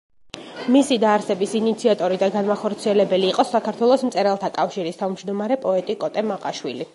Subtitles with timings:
[0.75, 6.89] მისი დაარსების ინიციატორი და განმახორციელებელი იყო საქართველოს მწერალთა კავშირის თავმჯდომარე, პოეტი კოტე მაყაშვილი.